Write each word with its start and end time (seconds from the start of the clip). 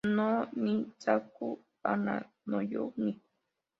No 0.15 0.29
ni 0.63 0.75
saku 1.03 1.47
hana 1.83 2.15
no 2.49 2.57
you 2.71 2.83
ni 3.03 3.11